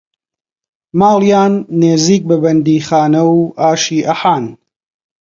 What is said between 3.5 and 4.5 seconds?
ئاشی ئەحان